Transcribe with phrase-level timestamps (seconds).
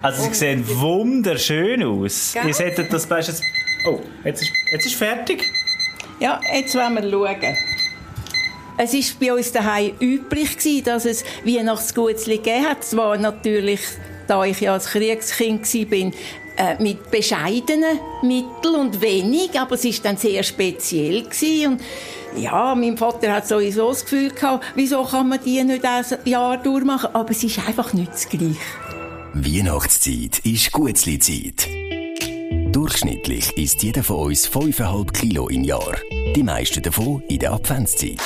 [0.00, 2.32] Also sie sehen wunderschön aus.
[2.46, 3.42] Ihr solltet das bestes...
[3.84, 5.44] Oh, jetzt ist, jetzt ist fertig.
[6.20, 7.56] Ja, jetzt wollen wir schauen.
[8.76, 12.84] Es war bei uns daheim üblich, gewesen, dass es Weihnachtsgutzli gegeben hat.
[12.84, 13.80] Zwar natürlich,
[14.28, 16.12] da ich ja als Kriegskind war,
[16.58, 21.24] äh, mit bescheidenen Mitteln und wenig, aber es war dann sehr speziell.
[21.24, 21.72] Gewesen.
[21.72, 21.82] Und
[22.40, 26.56] ja, mein Vater hat sowieso das Gefühl gehabt, wieso kann man die nicht ein Jahr
[26.56, 27.10] durchmachen?
[27.14, 28.87] Aber es ist einfach nicht das Gleiche.
[29.44, 31.68] Weihnachtszeit ist Gutzli-Zeit.
[32.74, 35.96] Durchschnittlich isst jeder von uns 5,5 Kilo im Jahr.
[36.34, 38.20] Die meisten davon in der Adventszeit.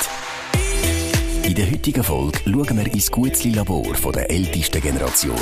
[1.43, 5.35] In der heutigen Folge schauen wir ins Gutzli-Labor der ältesten Generation.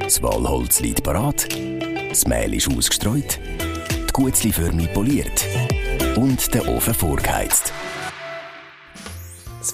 [0.00, 1.48] Das Walholz liegt parat,
[2.08, 3.40] das Mehl ist ausgestreut,
[3.90, 5.44] die Gutzli-Förmel poliert
[6.16, 7.72] und der Ofen vorgeheizt.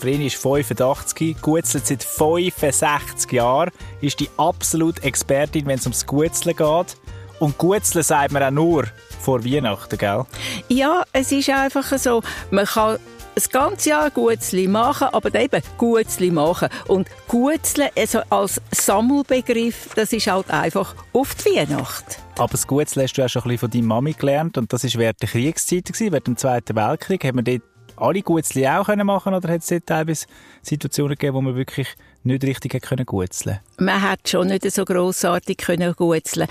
[0.05, 3.71] Das Vreni ist 85, gutzelt seit 65 Jahren,
[4.03, 6.97] ist die absolute Expertin, wenn es ums Gutzeln geht.
[7.39, 8.85] Und Gutzeln sagt man auch nur
[9.19, 10.27] vor Weihnachten, gell?
[10.69, 12.99] Ja, es ist einfach so, man kann
[13.35, 16.69] das ganze Jahr Gutzli machen, aber eben Gutzli machen.
[16.87, 22.19] Und Gutzle also als Sammelbegriff, das ist halt einfach auf die Weihnacht.
[22.37, 24.85] Aber das Gutzle hast du auch schon ein bisschen von deiner Mami gelernt und das
[24.85, 27.25] war während der Kriegszeit, während dem Zweiten Weltkrieg.
[27.25, 27.63] Hat man dort
[27.97, 30.27] alle Gutzli auch können machen oder hat es teilweise
[30.63, 31.89] Situationen gegeben, wo man wirklich
[32.23, 36.49] nicht richtig können gutzeln Man hat schon nicht so grossartig können gutzeln.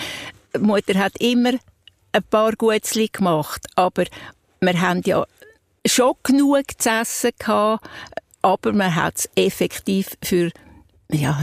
[0.55, 1.53] Die Mutter hat immer
[2.11, 4.05] ein paar Gutzli gemacht, aber
[4.61, 5.25] wir haben ja
[5.86, 7.86] schon genug zu essen gehabt,
[8.41, 10.52] aber man hat es effektiv für
[11.11, 11.39] ja,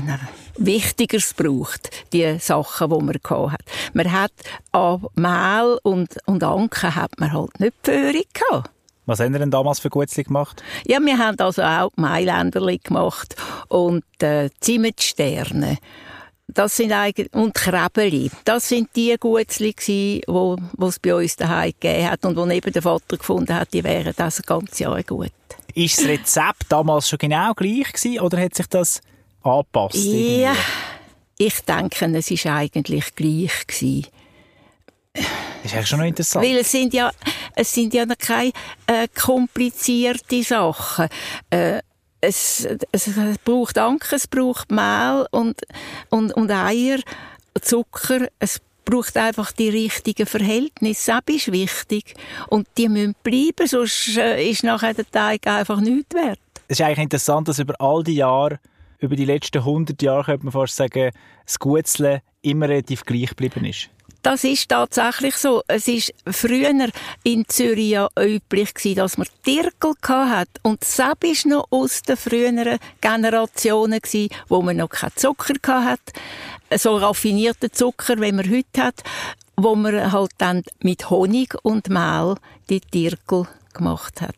[0.56, 3.64] Wichtigeres braucht, die Sachen, die man gehabt hat.
[3.94, 4.32] Man hat
[4.72, 8.70] an Mehl und, und Anken hat man halt nicht Föhrig gehabt.
[9.06, 10.62] Was haben ihr denn damals für Gutzli gemacht?
[10.86, 13.34] Ja, wir haben also auch Mailänderli gemacht
[13.68, 15.78] und äh, Zimmetsterne.
[16.46, 18.30] Das sind eigentlich, und Krebeli.
[18.44, 20.56] Das sind die Gutzli gsi, wo,
[20.86, 24.12] es bei uns daheim gegeben hat und wo neben der Vater gefunden hat, die wären
[24.16, 25.32] das ganze Jahr gut.
[25.74, 29.00] Ist das Rezept damals schon genau gleich gewesen, oder hat sich das
[29.42, 29.94] angepasst?
[29.94, 30.54] Ja,
[31.38, 34.06] ich denke, es ist eigentlich gleich gewesen.
[35.62, 36.44] Das ist eigentlich schon noch interessant.
[36.44, 37.10] Weil es sind ja,
[37.54, 38.52] es sind ja noch keine
[38.86, 41.08] äh, komplizierte Sachen.
[41.50, 41.80] Äh,
[42.20, 45.60] es, es, es braucht Anken, es braucht Mehl und,
[46.10, 46.98] und, und Eier,
[47.60, 48.28] Zucker.
[48.38, 51.18] Es braucht einfach die richtigen Verhältnisse.
[51.24, 52.14] Das ist wichtig.
[52.48, 56.40] Und die müssen bleiben, sonst äh, ist nachher der Teig einfach nichts wert.
[56.68, 58.60] Es ist eigentlich interessant, dass über all die Jahre,
[58.98, 61.10] über die letzten 100 Jahre, könnte man fast sagen,
[61.44, 63.90] das Gutzle immer relativ gleich geblieben ist.
[64.22, 65.62] Das ist tatsächlich so.
[65.66, 66.88] Es ist früher
[67.24, 72.16] in Zürich ja üblich gewesen, dass man Dirkel hat und das ist noch aus den
[72.18, 76.00] früheren Generationen gewesen, wo man noch keinen Zucker hat,
[76.76, 79.02] so raffinierten Zucker, wie man heute hat,
[79.56, 82.34] wo man halt dann mit Honig und Mehl
[82.68, 84.34] die Dirkel gemacht hat.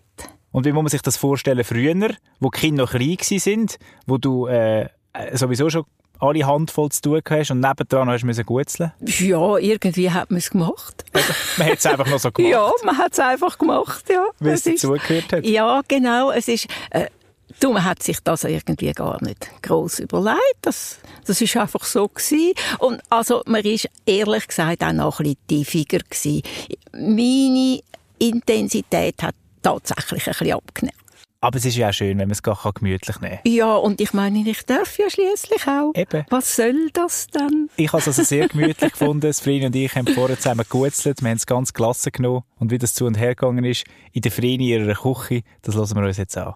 [0.52, 4.18] Und wie muss man sich das vorstellen früher, wo die Kinder noch klein sind, wo
[4.18, 4.88] du äh,
[5.32, 5.84] sowieso schon
[6.22, 10.50] alle Handvoll zu tun hast und nebendran hast du gutzeln Ja, irgendwie hat man es
[10.50, 11.04] gemacht.
[11.12, 12.52] Also, man hat es einfach noch so gemacht?
[12.52, 14.26] ja, man hat es einfach gemacht, ja.
[14.38, 15.44] Weil es dazugehört hat?
[15.44, 16.30] Ja, genau.
[16.30, 16.66] Es ist...
[16.90, 17.06] Äh,
[17.60, 20.40] Du, man hat sich das irgendwie gar nicht groß überlegt.
[20.62, 22.54] Das, das ist einfach so gewesen.
[22.78, 26.42] Und also, man ist ehrlich gesagt auch noch ein bisschen tiefiger gewesen.
[26.92, 27.80] Meine
[28.18, 31.01] Intensität hat tatsächlich ein bisschen abgenommen.
[31.44, 33.52] Aber es ist ja auch schön, wenn man es gar gemütlich nehmen kann.
[33.52, 35.90] Ja, und ich meine, ich darf ja schließlich auch.
[35.92, 36.24] Eben.
[36.30, 37.68] Was soll das dann?
[37.74, 39.32] Ich habe es also sehr gemütlich gefunden.
[39.34, 41.20] Freni und ich haben vorher zusammen gegutzelt.
[41.20, 42.44] Wir haben es ganz klasse genommen.
[42.60, 43.82] Und wie das zu und her gegangen ist,
[44.12, 46.54] in der Freni ihrer Küche, das hören wir uns jetzt an.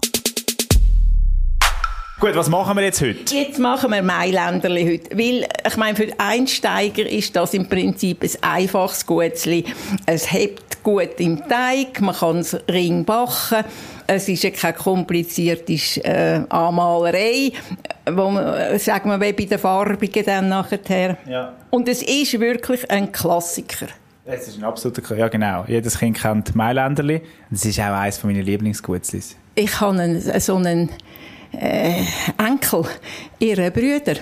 [2.21, 3.35] Gut, was machen wir jetzt heute?
[3.35, 5.19] Jetzt machen wir Mailänderli heute.
[5.19, 9.65] Weil, ich meine, für Einsteiger ist das im Prinzip ein einfaches Gutzli.
[10.07, 13.65] Es hebt gut im Teig, man kann es ring backen.
[14.07, 17.53] Es ist ja keine komplizierte äh, Anmalerei,
[18.11, 21.17] wo man, sagen wir, wie bei den Farbigen dann nachher.
[21.29, 21.55] Ja.
[21.71, 23.87] Und es ist wirklich ein Klassiker.
[24.25, 25.65] Es ist ein absoluter, ja genau.
[25.69, 27.23] Jedes Kind kennt Mailänderli.
[27.51, 29.37] Das ist auch eines meiner Lieblingsgutzlis.
[29.55, 30.91] Ich habe einen, so einen
[31.53, 32.03] äh,
[32.39, 32.85] Enkel,
[33.39, 34.17] ihre Brüder.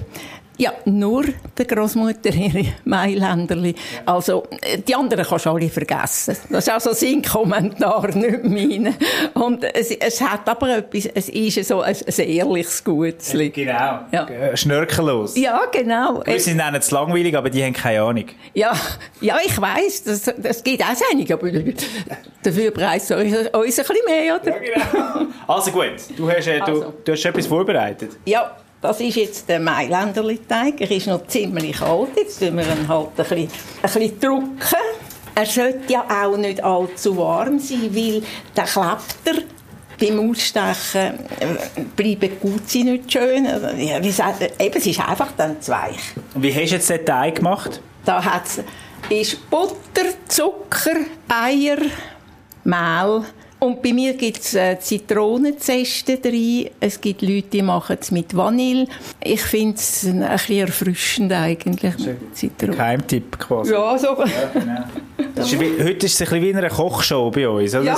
[0.56, 1.24] Ja, nur
[1.58, 3.74] der Großmutter ihre Mailänderli.
[4.06, 4.44] Also,
[4.86, 6.36] die anderen kannst du alle vergessen.
[6.48, 8.94] Das ist also sein Kommentar, nicht meine.
[9.34, 13.50] Und es, es hat aber etwas, es ist so ein, ein ehrliches Gutzli.
[13.50, 14.00] Genau.
[14.12, 14.28] Ja.
[14.28, 15.36] Äh, schnörkellos.
[15.36, 16.22] Ja, genau.
[16.24, 18.26] Wir sind auch nicht langweilig, aber die haben keine Ahnung.
[18.54, 18.72] Ja,
[19.20, 21.50] ja ich weiss, das, das geht auch einige, aber
[22.42, 24.50] dafür preist uns, uns ein bisschen mehr, oder?
[24.50, 25.26] Ja, genau.
[25.48, 26.94] Also gut, du hast, äh, du, also.
[27.04, 28.10] du hast etwas vorbereitet.
[28.24, 28.56] Ja.
[28.84, 30.82] Das ist jetzt der Mailänderli-Teig.
[30.82, 32.10] Er ist noch ziemlich alt.
[32.16, 33.48] Jetzt tun wir ihn halt ein bisschen, ein
[33.82, 34.84] bisschen drücken.
[35.34, 38.22] Er sollte ja auch nicht allzu warm sein, weil
[38.54, 39.42] der klebt er
[39.98, 43.46] beim Ausstechen äh, bleiben die Gutzi nicht schön.
[43.46, 46.12] Also, ja, wie sagt, eben, es ist einfach dann zu weich.
[46.34, 47.81] Wie hast du jetzt den Teig gemacht?
[48.04, 48.60] Da hat's,
[49.08, 51.78] ist Butter, Zucker, Eier,
[52.64, 53.25] Mehl.
[53.64, 56.69] Und bei mir gibt es äh, Zitronenzeste drin.
[56.78, 58.87] Es gibt Leute, die machen es mit Vanille.
[59.22, 61.94] Ich finde es ein, ein bisschen erfrischend eigentlich.
[62.34, 62.76] Zitronen.
[62.76, 63.72] Geheimtipp quasi.
[63.72, 64.08] Ja, so.
[64.08, 65.43] Ja, genau.
[65.43, 67.75] ist wie, heute ist es ein bisschen wie eine Kochshow bei uns.
[67.75, 67.84] Oder?
[67.84, 67.96] Ja.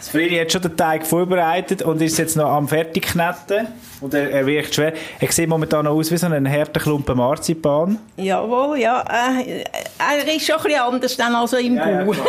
[0.00, 3.68] Fredi hat schon den Teig vorbereitet und ist jetzt noch am Fertigknetten.
[4.00, 4.94] Und er, er wirkt schwer.
[5.20, 8.00] Er sieht momentan noch aus wie so ein harter Klumpen Marzipan.
[8.16, 9.00] Jawohl, ja.
[9.38, 9.62] Äh,
[9.96, 12.12] er ist schon ein bisschen anders dann als im ja, Bau.
[12.14, 12.20] Ja,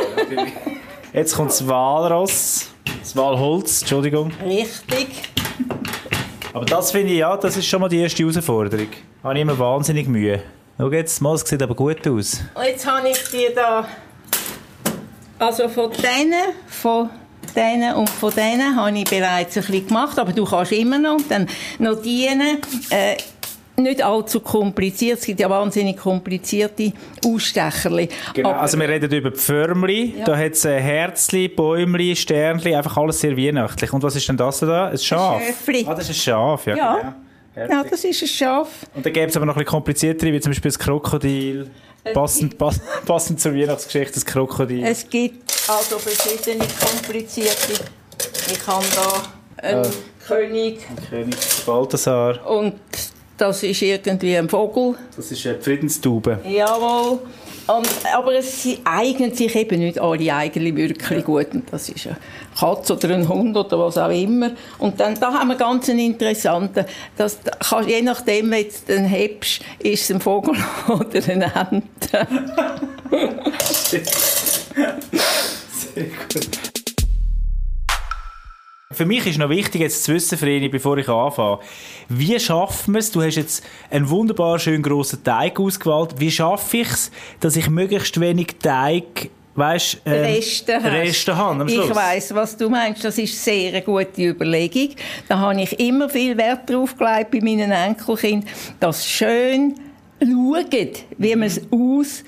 [1.13, 2.74] jetzt kommt das Walross.
[2.99, 4.31] Das Walholz, Entschuldigung.
[4.45, 5.07] Richtig.
[6.53, 8.87] Aber das finde ich, ja, das ist schon mal die erste Herausforderung.
[9.21, 10.41] Da habe ich immer wahnsinnig Mühe.
[10.77, 12.41] Schau jetzt, mal, es sieht aber gut aus.
[12.53, 13.87] Und jetzt habe ich dir da,
[15.39, 17.09] also von denen, von
[17.55, 21.15] denen und von denen habe ich bereits ein bisschen gemacht, aber du kannst immer noch
[21.15, 21.47] und dann
[21.79, 22.61] noch dienen.
[22.89, 23.17] Äh,
[23.77, 25.19] nicht allzu kompliziert.
[25.19, 26.93] Es gibt ja wahnsinnig komplizierte
[27.25, 28.09] Ausstecherli.
[28.33, 30.15] Genau, Aber, also wir reden über die Förmli.
[30.17, 30.25] Ja.
[30.25, 33.91] Da hat es Herzli, Bäumli, Sternli, einfach alles sehr weihnachtlich.
[33.91, 34.87] Und was ist denn das da?
[34.87, 35.41] Ein Schaf?
[35.41, 35.85] Ein Schäfli.
[35.87, 36.75] Ah, das ist ein Schaf, ja.
[36.75, 37.15] Ja,
[37.53, 37.73] genau.
[37.73, 38.69] ja das ist ein Schaf.
[38.93, 41.69] Und dann gäbe es aber noch ein bisschen kompliziertere, wie zum Beispiel das Krokodil.
[42.13, 44.83] Passend, pass, passend zur Weihnachtsgeschichte, das Krokodil.
[44.85, 47.73] Es gibt also verschiedene komplizierte.
[48.51, 49.87] Ich habe da einen äh,
[50.27, 50.79] König.
[50.87, 51.35] Ein König
[51.65, 52.47] Balthasar.
[52.47, 52.75] Und
[53.37, 54.95] das ist irgendwie ein Vogel.
[55.15, 56.39] Das ist eine Friedenstaube.
[56.47, 57.19] Jawohl.
[57.67, 61.47] Und, aber es eignen sich eben nicht alle eigentlich wirklich gut.
[61.53, 62.17] Und das ist eine
[62.57, 64.51] Katze oder ein Hund oder was auch immer.
[64.77, 66.85] Und dann, da haben wir ganz einen interessanten,
[67.17, 70.55] dass, kannst, je nachdem, wenn du den hebst, ist es ein Vogel
[70.87, 72.27] oder eine Ente.
[75.93, 76.74] Sehr gut.
[78.95, 81.59] Für mich ist noch wichtig, jetzt zu wissen, Vreni, bevor ich anfange,
[82.07, 83.11] wie schaffen wir es?
[83.11, 86.15] Du hast jetzt einen wunderbar schön grossen Teig ausgewählt.
[86.17, 87.11] Wie schaffe ich es,
[87.41, 93.03] dass ich möglichst wenig Teig weißt, ähm, Reste, Reste haben Ich weiß, was du meinst.
[93.03, 94.89] Das ist sehr eine gute Überlegung.
[95.27, 98.49] Da habe ich immer viel Wert drauf gelegt bei meinen Enkelkindern,
[98.79, 99.75] dass schön
[100.21, 102.23] schauen, wie man es aus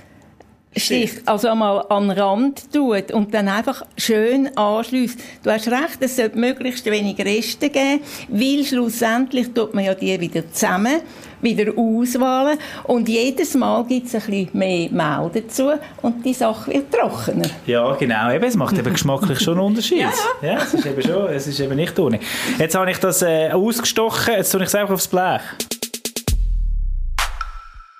[0.76, 5.20] sticht, also einmal an den Rand tut und dann einfach schön anschließt.
[5.44, 10.20] Du hast recht, es sollte möglichst wenig Reste geben, weil schlussendlich tut man ja die
[10.20, 11.02] wieder zusammen,
[11.42, 15.72] wieder auswählen und jedes Mal gibt es ein bisschen mehr Mehl dazu
[16.02, 17.50] und die Sache wird trockener.
[17.66, 18.32] Ja, genau.
[18.32, 20.00] Eben, es macht eben geschmacklich schon einen Unterschied.
[20.00, 20.12] ja,
[20.42, 20.54] ja.
[20.54, 22.20] ja, es ist eben schon, es ist eben nicht ohne.
[22.58, 25.42] Jetzt habe ich das äh, ausgestochen, jetzt tue ich es einfach aufs Blech.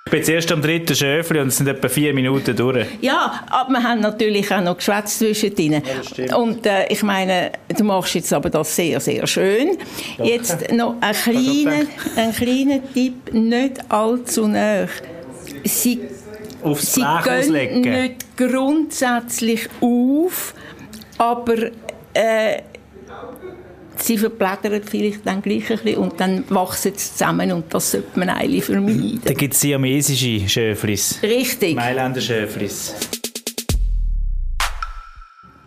[0.08, 2.86] Ich bin jetzt erst am dritten Schöfli und es sind etwa vier Minuten durch.
[3.02, 5.82] Ja, aber wir haben natürlich auch noch geschwätzt zwischendrin.
[6.16, 9.76] Ja, und äh, ich meine, du machst jetzt aber das sehr, sehr schön.
[10.16, 10.24] Ja.
[10.24, 14.86] Jetzt noch ein kleiner, ein kleiner Tipp, nicht allzu nah.
[15.64, 16.00] Sie,
[16.62, 20.54] Aufs sie gehen nicht grundsätzlich auf,
[21.18, 21.64] aber
[22.14, 22.62] äh,
[24.02, 28.18] sie verblättern vielleicht dann gleich ein bisschen und dann wachsen sie zusammen und das sollte
[28.18, 29.20] man eigentlich vermeiden.
[29.24, 31.18] Da gibt es siamesische Schöflis.
[31.22, 31.76] Richtig.
[31.76, 32.94] Mailänder Schöflis.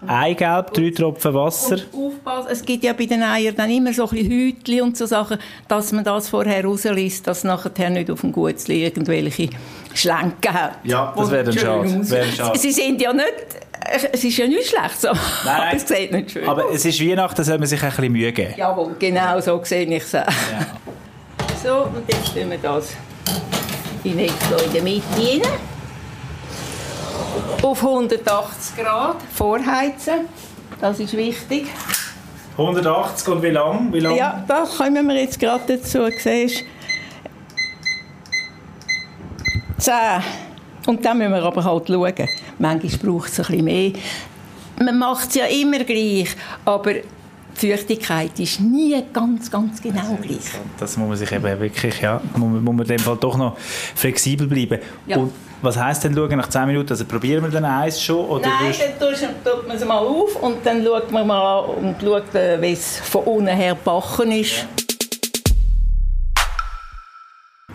[0.08, 1.78] Eigelb, drei Tropfen Wasser.
[1.92, 4.98] Und aufpassen, es gibt ja bei den Eiern dann immer so ein bisschen Hütchen und
[4.98, 9.50] so Sachen, dass man das vorher rauslässt, dass nachher nicht auf dem Gutzli irgendwelche
[9.94, 10.80] Schlenken hat.
[10.84, 12.58] Ja, das wäre dann schade.
[12.58, 13.26] Sie sind ja nicht
[13.90, 15.10] es ist ja nicht schlecht so.
[15.46, 18.12] Nein, aber es sieht nicht schön Aber es ist Weihnachten, soll man sich ein bisschen
[18.12, 18.54] Mühe geben.
[18.58, 20.12] Jawohl, genau so sehe ich es.
[20.12, 20.26] Ja.
[21.64, 22.96] So, und jetzt tun wir das
[24.04, 24.34] in in
[24.74, 25.42] der Mitte rein.
[27.62, 30.28] Auf 180 Grad vorheizen.
[30.80, 31.68] Das ist wichtig.
[32.58, 33.94] 180 und wie lang?
[33.94, 34.16] Wie lang?
[34.16, 36.08] Ja, da kommen wir jetzt gerade dazu.
[36.18, 36.64] Siehst
[39.78, 39.94] 10.
[40.86, 42.14] Und dann müssen wir aber halt schauen.
[42.60, 43.92] Manchmal braucht es ein bisschen mehr.
[44.84, 46.36] Man macht es ja immer gleich,
[46.66, 47.04] aber die
[47.54, 50.40] Feuchtigkeit ist nie ganz, ganz genau gleich.
[50.80, 53.58] Das muss man sich eben wirklich, ja, muss, muss man in dem Fall doch noch
[53.58, 54.80] flexibel bleiben.
[55.06, 55.18] Ja.
[55.18, 56.90] Und was heisst denn schauen nach 10 Minuten?
[56.90, 58.26] Also probieren wir dann eins schon?
[58.26, 59.10] Oder Nein, dann
[59.44, 62.98] tut man es mal auf und dann schaut man mal und schaut, äh, wie es
[62.98, 64.58] von unten her gebacken ist.
[64.58, 64.91] Ja.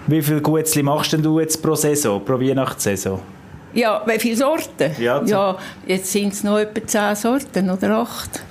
[0.09, 3.21] Wie viele Gutzli machst denn du jetzt pro Saison, pro Weihnachtssaison?
[3.75, 4.93] Ja, wie viele Sorten?
[4.99, 8.43] Ja, ja jetzt sind es noch etwa zehn Sorten oder acht.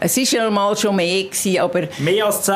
[0.00, 1.88] Es war ja mal schon mehr, gewesen, aber...
[1.98, 2.54] Mehr als zehn?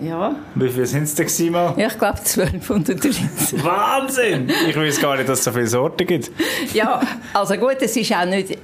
[0.00, 0.34] Ja.
[0.54, 1.74] Wie viel sind es denn mal?
[1.76, 3.62] Ja, ich glaube 1230.
[3.62, 4.50] Wahnsinn!
[4.68, 6.32] Ich weiß gar nicht, dass es so viele Sorten gibt.
[6.72, 7.00] ja,
[7.32, 8.58] also gut, es ist auch nicht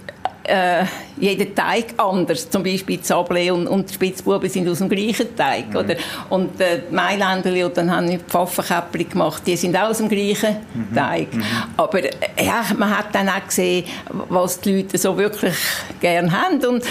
[0.51, 0.85] äh,
[1.17, 2.49] jeder Teig anders.
[2.51, 5.71] Zum Beispiel Sablé und, und Spitzbuben sind aus dem gleichen Teig.
[5.71, 5.77] Mhm.
[5.77, 5.97] Oder?
[6.29, 10.09] Und äh, die Mailänderli, und dann haben wir Pfaffenkäppli gemacht, die sind auch aus dem
[10.09, 10.95] gleichen mhm.
[10.95, 11.35] Teig.
[11.35, 11.43] Mhm.
[11.77, 13.85] Aber äh, ja, man hat dann auch gesehen,
[14.29, 15.57] was die Leute so wirklich
[16.01, 16.65] gerne haben.
[16.65, 16.85] Und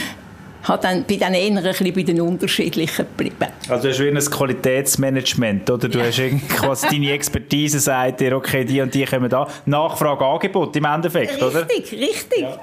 [0.63, 3.48] hat dann bei den eher ein bisschen bei den unterschiedlichen geblieben.
[3.68, 5.88] Also du hast wie ein Qualitätsmanagement, oder?
[5.88, 6.06] Du ja.
[6.06, 6.18] hast
[6.50, 9.48] quasi deine Expertise sagt dir, okay, die und die kommen da.
[9.66, 11.68] Nachfrage, Angebot im Endeffekt, richtig, oder?
[11.70, 12.42] Richtig, richtig.
[12.42, 12.58] Ja.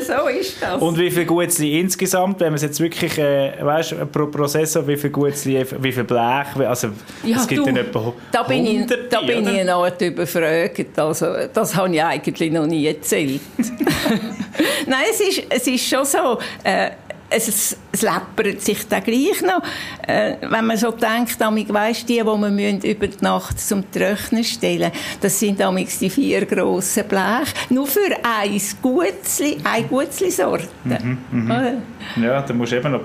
[0.00, 0.80] so ist das.
[0.80, 4.96] Und wie viel Gutzli insgesamt, wenn man es jetzt wirklich, äh, weißt pro Prozessor, wie
[4.96, 6.88] viel Gutzli, wie viel Blech, also
[7.22, 9.62] ja, es gibt du, dann etwa da bin ich, Da bin oder?
[9.62, 13.40] ich Art überfragt, also das habe ich eigentlich noch nie erzählt.
[14.86, 16.90] Nein, es ist, es ist schon so, äh,
[17.30, 19.62] es, es läppert sich dann gleich noch.
[20.06, 24.44] Äh, wenn man so denkt, amig, weißt die, die man über die Nacht zum Trocknen
[24.44, 27.52] stellen das sind amig die vier grossen Bleche.
[27.70, 30.68] Nur für ein Gutzli, eine Gutzli-Sorte.
[30.84, 31.72] Mhm, mh.
[32.16, 33.00] Ja, da musst du eben noch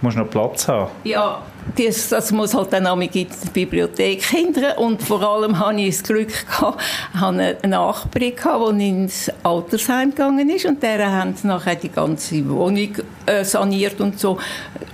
[0.00, 0.90] musst noch Platz haben.
[1.04, 1.42] Ja,
[1.76, 4.76] das, das muss halt dann in der Bibliothek hindern.
[4.78, 6.82] Und vor allem hatte ich das Glück, gehabt,
[7.14, 10.66] hatte eine Nachbarin, gehabt, die ins Altersheim gegangen ist.
[10.66, 12.94] Und der haben nachher die ganze Wohnung
[13.26, 14.38] äh, saniert und so.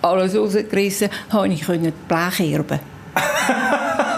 [0.03, 2.81] Alles rausgerissen, habe ich die Blech erben.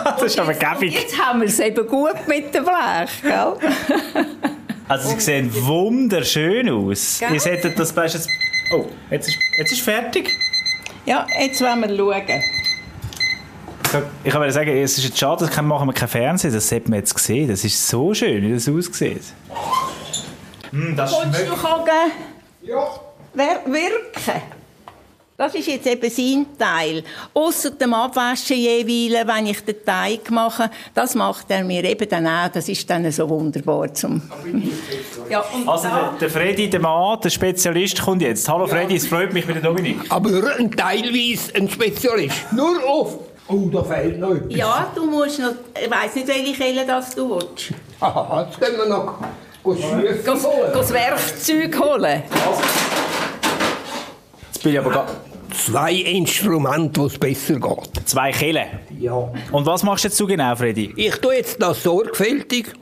[0.04, 0.94] das ist aber gäbig.
[0.94, 3.54] Jetzt haben wir es eben gut mit dem Blech, gell?
[4.86, 7.18] Also sie sehen wunderschön aus.
[7.18, 7.34] Gell?
[7.34, 8.28] Ihr hättet das jetzt...
[8.74, 10.30] Oh, jetzt ist, jetzt ist fertig.
[11.04, 12.42] Ja, jetzt wollen wir schauen.
[14.24, 16.52] Ich kann sagen, es ist jetzt schade, dass machen wir kein Fernsehen.
[16.52, 17.48] Das hat man jetzt gesehen.
[17.48, 19.22] Das ist so schön, wie das aussieht.
[20.70, 22.12] Mm, das Willst du gucken?
[22.62, 22.88] Ja.
[23.34, 24.42] Wirken?
[25.36, 27.02] Das ist jetzt eben sein Teil.
[27.32, 32.26] Außer dem Abwaschen jeweils, wenn ich den Teig mache, das macht er mir eben dann
[32.26, 32.48] auch.
[32.48, 34.20] Das ist dann so wunderbar zum...
[35.30, 38.46] ja, also der, der Freddy, der Mann, der Spezialist, kommt jetzt.
[38.46, 40.00] Hallo Freddy, es freut mich mit der Dominik.
[40.10, 42.52] Aber ein teilweise ein Spezialist.
[42.52, 43.18] Nur auf...
[43.48, 44.54] Oh, da fehlt noch etwas.
[44.54, 45.54] Ja, du musst noch...
[45.82, 47.72] Ich weiss nicht, welche Kelle das du willst.
[48.00, 49.18] Aha, jetzt können wir noch...
[50.74, 52.22] Das Werkzeug holen.
[54.62, 55.06] Bin ich aber
[55.52, 58.08] zwei Instrumente, wo es besser geht.
[58.08, 58.66] Zwei Kellen?
[58.98, 59.32] Ja.
[59.50, 60.92] Und was machst du jetzt so genau, Freddy?
[60.96, 62.72] Ich tue jetzt das sorgfältig,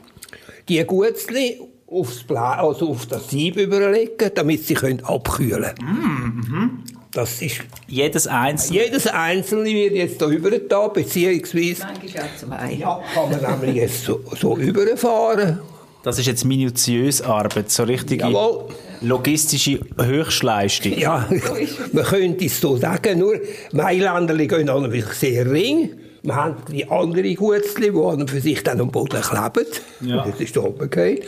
[0.69, 6.43] die Gutzli aufs Bla also auf das Sieb überlegen, damit sie können abkühlen können.
[6.47, 6.83] Mhm.
[7.11, 7.61] Das ist...
[7.87, 8.85] Jedes Einzelne?
[8.85, 11.83] Jedes Einzelne wird jetzt da über da, beziehungsweise...
[11.83, 12.73] Manchmal auch zwei.
[12.73, 15.59] Ja, kann man nämlich jetzt so, so überfahren.
[16.03, 18.69] Das ist jetzt minutiös Arbeit, so richtige Jawohl.
[19.01, 20.97] Logistische Höchstleistung.
[20.97, 21.27] Ja,
[21.93, 23.35] man könnte es so sagen, nur
[23.71, 25.91] Mailänderli gehen natürlich sehr ring.
[26.23, 29.67] Wir haben die anderen Gutzli, die für sich dann am Boden kleben.
[30.01, 30.23] Ja.
[30.23, 31.25] Das ist oben geht.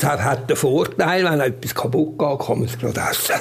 [0.00, 3.34] Das hat den Vorteil, wenn etwas kaputt geht, kann man es gerade essen.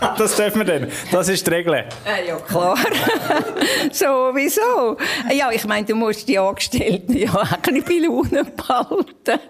[0.18, 0.90] das dürfen wir dann.
[1.12, 1.74] Das ist die Regel.
[1.74, 1.84] Äh,
[2.26, 2.78] ja, klar.
[3.92, 4.96] Sowieso.
[5.30, 9.40] Ja, ich meine, du musst die Angestellten ja auch ein bisschen bei Laune behalten.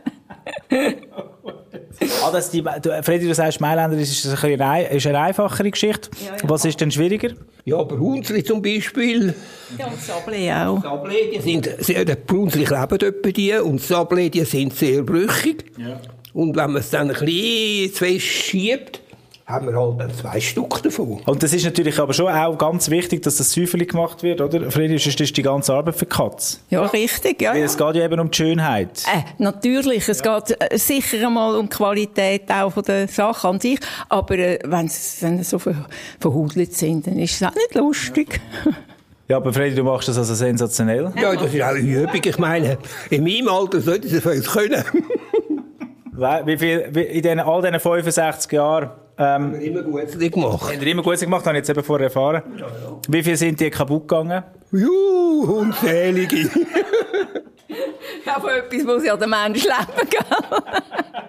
[2.25, 6.11] Ah, das die, du, Freddy, du sagst, Mailänder ist, eine, ist eine einfachere Geschichte.
[6.25, 6.49] Ja, ja.
[6.49, 7.30] Was ist denn schwieriger?
[7.64, 9.35] Ja, aber Hunsli zum Beispiel.
[9.78, 10.83] Ja, und Sablé auch.
[10.83, 15.64] Sablé, die sind, sehr, die Hunsli kleben etwa die und Sablé, die sind sehr brüchig.
[15.76, 16.00] Ja.
[16.33, 19.00] Und wenn man es dann ein bisschen zu fest schiebt,
[19.49, 21.21] haben wir halt dann zwei Stück davon.
[21.25, 24.71] Und das ist natürlich aber schon auch ganz wichtig, dass das Säuferli gemacht wird, oder?
[24.71, 26.59] Friedrich, ist das die ganze Arbeit für die Katze.
[26.69, 27.55] Ja, richtig, ja.
[27.55, 29.05] Weil es geht ja eben um die Schönheit.
[29.07, 30.38] Äh, natürlich, es ja.
[30.38, 34.59] geht äh, sicher einmal um die Qualität auch von der Sache an sich, aber äh,
[34.64, 35.59] wenn sie so
[36.21, 38.40] verhudelt sind, dann ist es auch nicht lustig.
[38.67, 38.73] Ja.
[39.28, 41.12] Ja, aber Freddy, du machst das also sensationell.
[41.21, 42.21] Ja, das ist auch eine Übung.
[42.25, 42.78] Ich meine,
[43.11, 44.83] in meinem Alter sollte es können.
[46.47, 50.62] Wie viel, wie in den, all diesen 65 Jahren ähm, haben wir immer gut gemacht.
[50.62, 52.42] Haben wir immer gut gemacht, habe ich jetzt eben vorher erfahren.
[52.56, 53.00] Ja, ja.
[53.08, 54.44] Wie viel sind die kaputt gegangen?
[54.70, 56.48] Juhu, unzählige.
[58.34, 60.22] Aber etwas muss ja der Mensch leben, gell?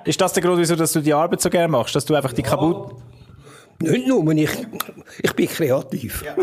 [0.05, 1.95] Ist das der Grund, wieso dass du die Arbeit so gerne machst?
[1.95, 2.49] Dass du einfach die ja.
[2.49, 2.95] kaputt...
[3.81, 4.49] Nicht nur, ich,
[5.23, 6.23] ich bin kreativ.
[6.25, 6.35] Ja.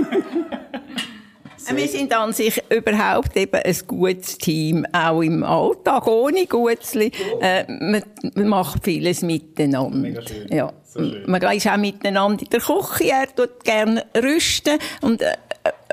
[1.75, 7.11] Wir sind an sich überhaupt eben ein gutes Team, auch im Alltag, ohne Gutzli.
[7.41, 8.03] Äh, man,
[8.35, 9.97] man, macht vieles miteinander.
[9.97, 10.49] Mega schön.
[10.49, 10.73] Ja.
[11.27, 15.37] Man ist auch miteinander in der Küche, er tut gerne rüsten und äh,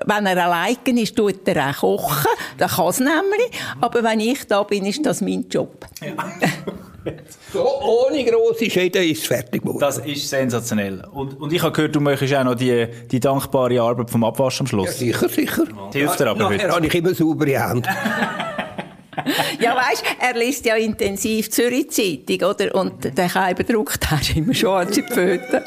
[0.05, 2.31] wenn er alleine ist, tut er auch kochen.
[2.57, 3.51] Das kann es nämlich.
[3.81, 5.85] Aber wenn ich da bin, ist das mein Job.
[6.01, 6.13] Ja.
[7.51, 9.79] So, ohne grosse Schäden ist es fertig geworden.
[9.79, 11.03] Das ist sensationell.
[11.11, 14.61] Und, und ich habe gehört, du möchtest auch noch die, die dankbare Arbeit vom Abwasch
[14.61, 14.87] am Schluss.
[14.87, 15.63] Ja, sicher, sicher.
[15.93, 16.75] Hilft dir aber Nachher heute.
[16.75, 17.89] habe ich immer saubere Hände.
[19.59, 22.73] Ja, weißt, er liest ja intensiv Zürich Zeitung, oder?
[22.75, 25.61] Und den Keibendruck, der ist immer schon an die Pfoten.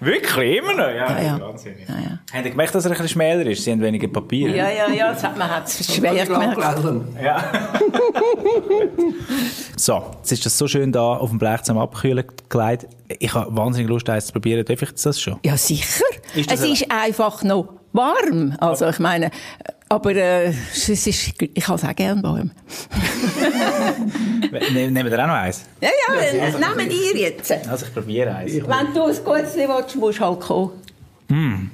[0.00, 0.58] Wirklich?
[0.58, 0.88] Immer noch?
[0.88, 1.40] Ja, Ja, ja.
[1.40, 1.88] wahnsinnig.
[1.88, 2.18] Ja, ja.
[2.32, 3.64] Habt ihr gemerkt, dass er ein bisschen schmäler ist?
[3.64, 4.50] Sie haben weniger Papier.
[4.50, 6.58] Ja, ja, ja, das hat, man hat es schwer gemerkt.
[9.76, 12.86] So, jetzt ist das so schön da auf dem Blech zum Abkühlen gelegt.
[13.18, 14.64] Ich habe wahnsinnig Lust, eins zu probieren.
[14.64, 15.38] Darf ich das schon?
[15.44, 16.04] Ja, sicher.
[16.34, 18.56] Ist das es ist einfach noch warm.
[18.60, 19.30] Also, ich meine,
[19.94, 21.34] aber äh, es ist, ich
[21.68, 22.50] habe es auch gerne warm.
[24.72, 25.64] Ne- Nehmen wir auch noch eins?
[25.80, 27.52] Ja, ja, äh, nehmen ihr jetzt.
[27.68, 28.52] Also ich probiere eins.
[28.54, 31.70] Wenn du ein gutes willst, musst du halt kommen.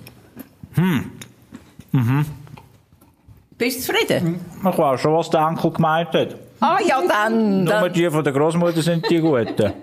[3.59, 4.41] Bist du zufrieden?
[4.59, 6.37] Ich weiß schon, was der Enkel gemeint hat.
[6.61, 7.65] Ah, ja, dann.
[7.65, 9.73] Nur die von der Großmutter sind die Guten.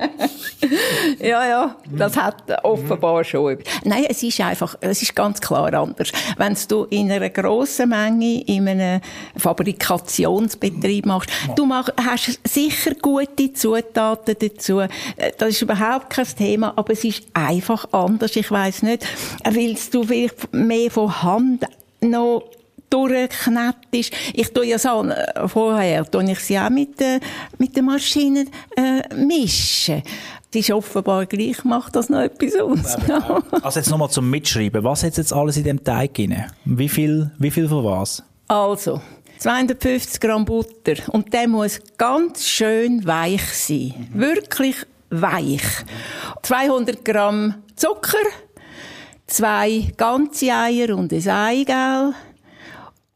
[1.19, 3.53] ja, ja, das hat offenbar schon.
[3.53, 3.73] etwas.
[3.83, 6.11] Nein, es ist einfach, es ist ganz klar anders.
[6.37, 9.01] Wenn du in einer grossen Menge in einem
[9.35, 14.79] Fabrikationsbetrieb machst, du mach, hast sicher gute Zutaten dazu.
[14.79, 14.89] Äh,
[15.37, 18.35] Das ist überhaupt kein Thema, aber es ist einfach anders.
[18.35, 19.05] Ich weiß nicht,
[19.49, 21.65] willst du vielleicht mehr von Hand
[22.01, 22.43] noch
[22.89, 24.11] durchknettisch.
[24.33, 27.19] Ich tue ja so, äh, vorher tue ich sie auch mit, äh,
[27.57, 28.45] mit der Maschine
[28.75, 30.03] äh, mischen.
[30.51, 32.97] Das ist offenbar gleich, macht das noch etwas aus.
[33.61, 34.83] Also jetzt nochmal zum Mitschreiben.
[34.83, 36.45] Was hat jetzt alles in dem Teig drin?
[36.63, 38.23] Wie viel, wie viel von was?
[38.47, 39.01] Also,
[39.39, 40.95] 250 Gramm Butter.
[41.09, 44.09] Und der muss ganz schön weich sein.
[44.13, 44.77] Wirklich
[45.09, 45.63] weich.
[46.43, 48.17] 200 Gramm Zucker,
[49.27, 52.15] zwei ganze Eier und ein Eigelb.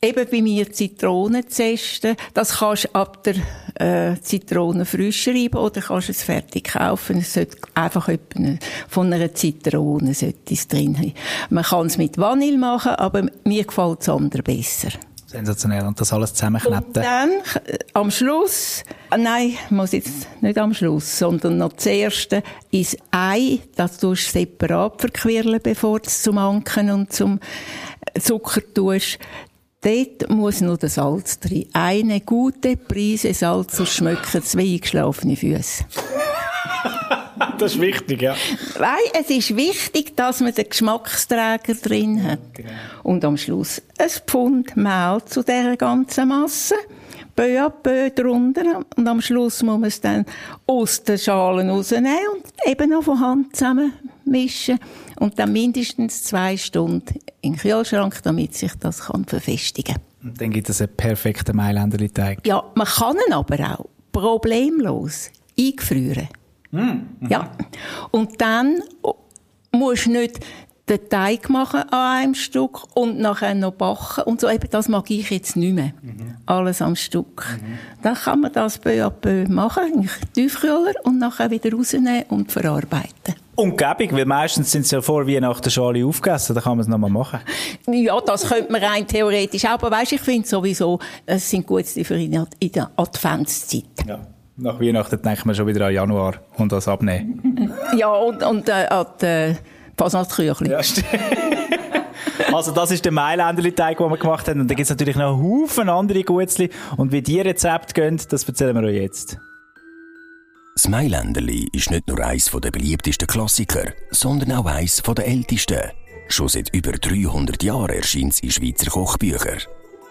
[0.03, 2.15] Eben bei mir Zitronenzeste.
[2.33, 3.35] Das kannst du ab der
[3.75, 7.19] äh, Zitrone frisch reiben oder kannst es fertig kaufen.
[7.19, 11.13] Es sollte einfach etwa von einer Zitrone sollte es drin haben.
[11.51, 14.89] Man kann es mit Vanille machen, aber mir gefällt das andere besser.
[15.27, 15.85] Sensationell.
[15.85, 16.93] Und das alles Und zusammenkneten.
[16.93, 17.29] dann,
[17.65, 22.97] äh, am Schluss, ah, nein, muss jetzt nicht am Schluss, sondern noch das erste ins
[23.11, 27.39] Ei, das tust du separat verquirlen, bevor du es zum Anken und zum
[28.19, 29.19] Zucker tust.
[29.83, 31.65] Dort muss nur das Salz drin.
[31.73, 35.85] Eine gute Prise Salz, sonst schmecken es wie eingeschlafene Füße.
[37.57, 38.35] Das ist wichtig, ja.
[38.77, 42.39] Weil es ist wichtig, dass man den Geschmacksträger drin hat.
[43.03, 46.75] Und am Schluss ein Pfund Mehl zu dieser ganzen Masse.
[47.35, 48.83] Peu à peu drunter.
[48.95, 50.25] Und am Schluss muss man es dann
[50.67, 53.93] aus den Schalen rausnehmen und eben noch von Hand zusammen
[54.25, 54.79] mischen.
[55.21, 60.03] Und dann mindestens zwei Stunden in den Kühlschrank, damit sich das kann verfestigen kann.
[60.23, 62.39] Und dann gibt es einen perfekten Mailänderli-Teig.
[62.47, 65.29] Ja, man kann ihn aber auch problemlos
[65.59, 66.27] eingefrieren.
[67.29, 67.51] Ja.
[68.09, 68.81] Und dann
[69.71, 70.39] musst du nicht
[70.89, 74.49] den Teig machen an einem Stück und nachher noch backen und so.
[74.49, 75.93] Eben, das mag ich jetzt nicht mehr.
[76.47, 77.45] Alles am Stück.
[78.01, 82.23] Dann kann man das peu à peu machen, in den Tiefkühler und nachher wieder rausnehmen
[82.29, 83.35] und verarbeiten.
[83.55, 86.79] Und gäbig, weil meistens sind sie ja vor Weihnachten schon alle aufgegessen, dann kann man
[86.81, 87.39] es nochmal machen.
[87.87, 92.03] Ja, das könnte man rein theoretisch auch, aber weisst, ich finde sowieso, es sind gute
[92.03, 92.31] für in
[92.71, 93.83] der Adventszeit.
[94.07, 94.19] Ja.
[94.57, 97.73] Nach Weihnachten denkt man schon wieder an Januar und das abnehmen.
[97.97, 99.55] Ja, und, und äh, an die
[99.97, 100.69] Fasnachtsküchli.
[100.69, 101.07] Ja, stimmt.
[102.53, 104.59] Also das ist der Mailänderli-Teig, den wir gemacht haben.
[104.61, 106.69] Und da gibt es natürlich noch einen Haufen andere Gutzli.
[106.97, 109.37] Und wie die Rezepte gehen, das erzählen wir euch jetzt.
[110.73, 115.91] Das Mailänderli ist nicht nur eins der beliebtesten Klassiker, sondern auch eins der ältesten.
[116.29, 119.59] Schon seit über 300 Jahren erscheint es in Schweizer Kochbüchern.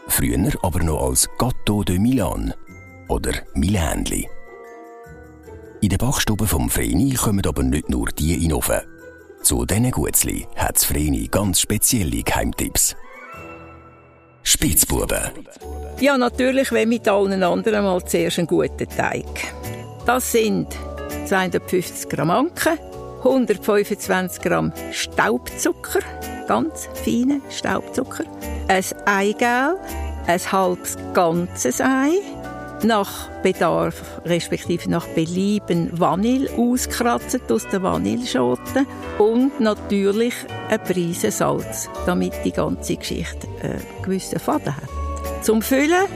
[0.09, 2.53] Früher aber noch als Gâteau de Milan
[3.09, 4.29] oder Milänli.
[5.81, 8.83] In der Backstube vom Vreni kommen aber nicht nur die in den Ofen.
[9.43, 12.95] Zu diesen Gutzli hat das Vreni ganz spezielle Geheimtipps.
[14.43, 15.31] Spitzbuben.
[16.01, 19.25] Ja, natürlich, wenn mit allen anderen mal zuerst einen guten Teig.
[20.07, 20.69] Das sind
[21.27, 22.79] 250 Gramm Anken,
[23.19, 26.01] 125 Gramm Staubzucker,
[26.49, 28.25] ganz feine Staubzucker,
[28.69, 29.79] ein Eigelb,
[30.27, 32.13] ein halbes ganzes Ei,
[32.83, 38.87] nach Bedarf, respektive nach Belieben Vanille auskratzen aus der Vanilleschote
[39.19, 40.35] und natürlich
[40.69, 44.89] eine Prise Salz, damit die ganze Geschichte einen gewissen Faden hat.
[45.43, 46.07] Zum Füllen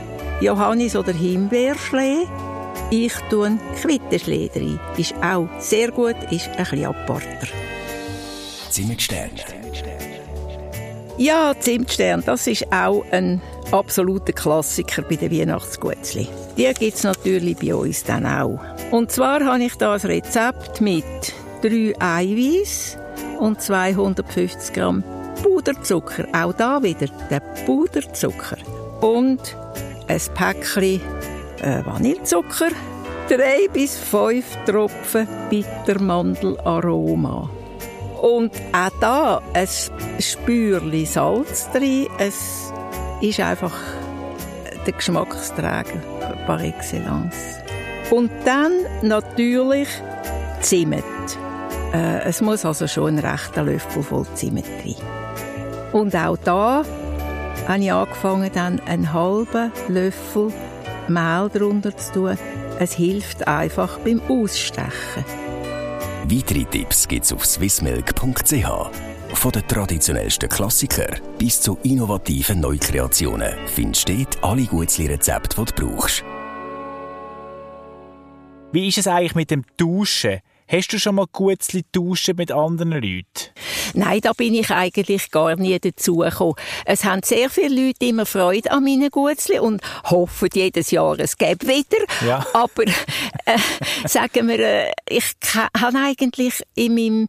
[0.41, 2.27] Johannis- oder Himbeerschlee.
[2.89, 4.79] Ich tue Quittenschlee rein.
[4.97, 7.47] Ist auch sehr gut, ist ein bisschen aparter.
[8.69, 9.31] Zimtsterne.
[11.17, 16.27] Ja, Zimtstern, das ist auch ein absoluter Klassiker bei den Weihnachtsgutzli.
[16.57, 18.59] Die gibt es natürlich bei uns dann auch.
[18.91, 21.05] Und zwar habe ich da ein Rezept mit
[21.61, 22.97] drei Eiweiß
[23.39, 25.03] und 250 Gramm
[25.41, 26.27] Puderzucker.
[26.33, 28.57] Auch da wieder der Puderzucker.
[29.01, 29.55] Und
[30.07, 31.01] ein Päckchen
[31.61, 32.69] Vanillezucker.
[33.27, 37.49] Drei bis fünf Tropfen Bittermandelaroma.
[38.21, 39.67] Und auch da ein
[40.19, 42.07] Spürchen Salz drin.
[42.17, 42.71] Es
[43.21, 43.73] ist einfach
[44.85, 46.01] der Geschmacksträger
[46.45, 47.35] par excellence.
[48.11, 49.87] Und dann natürlich
[50.61, 51.03] Zimt.
[51.93, 54.95] Äh, es muss also schon ein rechter Löffel voll Zimt rein.
[55.91, 56.83] Und auch da
[57.67, 60.51] habe ich angefangen, dann einen halben Löffel
[61.09, 62.37] Mehl drunter zu tun.
[62.79, 65.25] Es hilft einfach beim Ausstechen.
[66.27, 68.67] Weitere Tipps gibt es auf swissmilk.ch.
[69.33, 75.87] Von den traditionellsten Klassikern bis zu innovativen Neukreationen findest du dort alle Gutzli-Rezepte, die du
[75.87, 76.23] brauchst.
[78.71, 80.39] Wie ist es eigentlich mit dem Duschen?
[80.67, 83.51] Hast du schon mal Gutzli duschen mit anderen Leuten?
[83.93, 86.55] Nein, da bin ich eigentlich gar nie dazu gekommen.
[86.85, 91.37] Es haben sehr viele Leute immer Freude an meinen Gutzli und hoffen jedes Jahr, es
[91.37, 92.03] gäbe wieder.
[92.25, 92.45] Ja.
[92.53, 93.57] Aber äh,
[94.07, 97.27] sagen wir, äh, ich habe eigentlich in meinem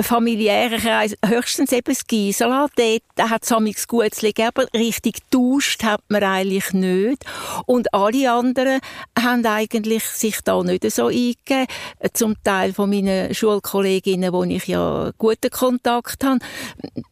[0.00, 5.18] familiären Kreis, höchstens eben das Gisela, dort, da hat es amigs Gutzli gegeben, aber richtig
[5.30, 7.24] duscht hat man eigentlich nicht.
[7.66, 8.80] Und alle anderen
[9.18, 11.66] haben eigentlich sich da nicht so eingegeben.
[12.12, 16.40] Zum Teil von meinen Schulkolleginnen, wo ich ja guten Kontakt habe,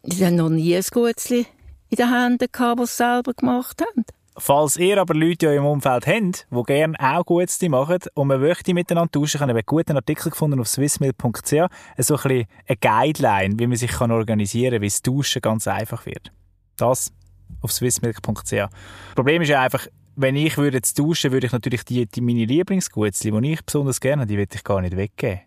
[0.03, 1.47] die haben noch nie ein Gutzli
[1.91, 4.05] in den Händen gehabt, die sie selber gemacht haben.
[4.37, 8.41] Falls ihr aber Leute in eurem Umfeld habt, die gerne auch Gutes machen und man
[8.41, 11.69] möchte miteinander tauschen, ich einen guten Artikel gefunden auf swissmill.ch, so ein
[11.99, 16.33] bisschen eine Guideline, wie man sich organisieren kann, wie das Tauschen ganz einfach wird.
[16.77, 17.13] Das
[17.61, 18.69] auf swissmilk.ch.
[19.15, 22.45] Problem ist ja einfach, wenn ich würde jetzt tauschen, würde ich natürlich die, die meine
[22.45, 25.41] Lieblingsgutzli, die ich besonders gerne habe, die würde ich gar nicht weggeben.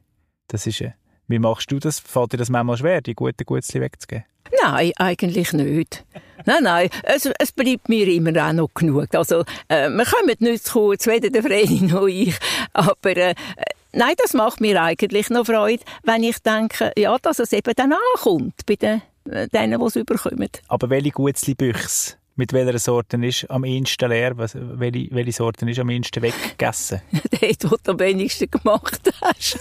[0.47, 0.83] Das ist,
[1.27, 1.99] wie machst du das?
[1.99, 4.25] Fällt dir das manchmal schwer, die guten Gutzli wegzugeben?
[4.63, 6.05] Nein, eigentlich nicht.
[6.45, 9.13] Nein, nein, es, es bleibt mir immer auch noch genug.
[9.13, 12.37] Also, äh, wir kommen nicht zu kurz, weder der Vreni noch ich.
[12.73, 13.35] Aber äh,
[13.91, 17.93] nein, das macht mir eigentlich noch Freude, wenn ich denke, ja, dass es eben dann
[17.93, 20.49] ankommt bei den, äh, denen, die es überkommen.
[20.69, 22.13] Aber welche Gutzli-Büchse?
[22.39, 24.37] Mit welcher Sorte ist am ehesten leer?
[24.37, 27.01] Was, welche, welche Sorte ist am ehesten weggegessen?
[27.41, 29.57] Dort, wo du am wenigsten gemacht hast.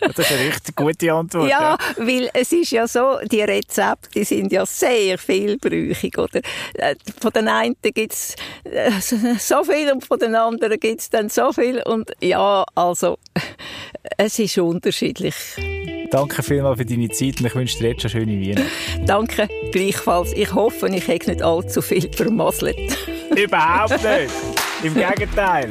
[0.00, 1.48] Das ist eine richtig gute Antwort.
[1.48, 6.18] Ja, ja, weil es ist ja so, die Rezepte die sind ja sehr vielbrüchig.
[6.18, 6.40] Oder?
[6.74, 8.34] Äh, von den einen gibt es
[8.64, 8.90] äh,
[9.38, 11.82] so viel und von den anderen gibt es dann so viel.
[11.82, 13.18] Und ja, also,
[14.16, 15.34] es ist unterschiedlich.
[16.10, 19.06] Danke vielmals für deine Zeit und ich wünsche dir jetzt schon schöne Weihnachten.
[19.06, 20.32] Danke, gleichfalls.
[20.32, 22.96] Ich hoffe, ich habe nicht allzu viel vermasselt.
[23.36, 24.32] Überhaupt nicht.
[24.82, 25.70] Im Gegenteil.